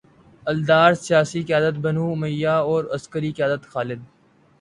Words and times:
الدار، 0.47 0.91
سیاسی 0.95 1.41
قیادت 1.43 1.75
بنو 1.79 2.05
امیہ 2.11 2.55
اور 2.69 2.83
عسکری 2.95 3.31
قیادت 3.31 3.63
خالد 3.71 3.99